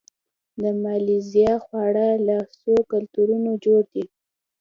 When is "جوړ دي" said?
3.65-4.05